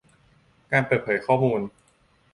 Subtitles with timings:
[0.71, 1.61] การเปิดเผยข้อมูล